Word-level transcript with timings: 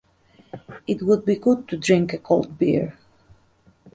It 0.87 1.03
would 1.03 1.25
be 1.25 1.35
good 1.35 1.67
to 1.67 1.77
drink 1.77 2.11
a 2.11 2.17
cold 2.17 2.57
beer. 2.57 2.97